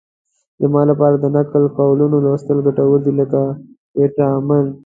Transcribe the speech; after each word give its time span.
زما 0.61 0.81
لپاره 0.91 1.15
د 1.19 1.25
نقل 1.37 1.63
قولونو 1.77 2.17
لوستل 2.25 2.57
ګټور 2.65 2.99
دي 3.05 3.11
لکه 3.19 3.41
ویټامین. 3.99 4.65